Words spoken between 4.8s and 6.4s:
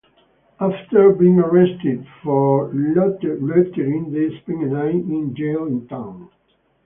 in jail in town.